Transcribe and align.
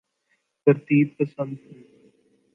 ترتیب 0.67 1.07
پسند 1.17 1.57
ہوں 1.57 1.79